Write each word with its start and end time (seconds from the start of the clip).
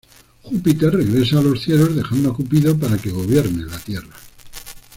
Júpiter 0.41 0.89
regresa 0.91 1.37
a 1.37 1.43
los 1.43 1.61
cielos 1.61 1.95
dejando 1.95 2.31
a 2.31 2.33
Cupido 2.35 2.75
para 2.75 2.97
que 2.97 3.11
gobierne 3.11 3.67
la 3.67 3.77
tierra. 3.77 4.15